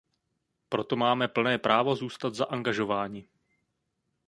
[0.69, 3.27] Proto máme plné právo zůstat zaangažováni.